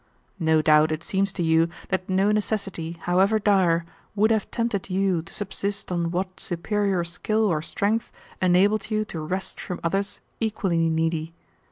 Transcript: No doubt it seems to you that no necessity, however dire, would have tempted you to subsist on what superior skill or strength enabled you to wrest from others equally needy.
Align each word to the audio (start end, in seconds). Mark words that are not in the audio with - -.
No 0.39 0.63
doubt 0.63 0.91
it 0.91 1.03
seems 1.03 1.31
to 1.33 1.43
you 1.43 1.69
that 1.89 2.09
no 2.09 2.31
necessity, 2.31 2.97
however 3.01 3.37
dire, 3.37 3.85
would 4.15 4.31
have 4.31 4.49
tempted 4.49 4.89
you 4.89 5.21
to 5.21 5.31
subsist 5.31 5.91
on 5.91 6.09
what 6.09 6.39
superior 6.39 7.03
skill 7.03 7.45
or 7.45 7.61
strength 7.61 8.11
enabled 8.41 8.89
you 8.89 9.05
to 9.05 9.19
wrest 9.19 9.59
from 9.59 9.79
others 9.83 10.19
equally 10.39 10.89
needy. 10.89 11.35